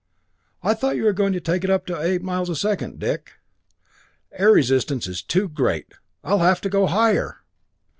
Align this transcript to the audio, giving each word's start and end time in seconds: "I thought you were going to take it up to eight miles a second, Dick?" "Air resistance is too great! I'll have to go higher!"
"I 0.63 0.73
thought 0.73 0.95
you 0.95 1.03
were 1.03 1.13
going 1.13 1.31
to 1.33 1.39
take 1.39 1.63
it 1.63 1.69
up 1.69 1.85
to 1.85 2.01
eight 2.01 2.23
miles 2.23 2.49
a 2.49 2.55
second, 2.55 2.97
Dick?" 2.97 3.33
"Air 4.31 4.49
resistance 4.51 5.05
is 5.05 5.21
too 5.21 5.47
great! 5.47 5.93
I'll 6.23 6.39
have 6.39 6.59
to 6.61 6.69
go 6.69 6.87
higher!" 6.87 7.43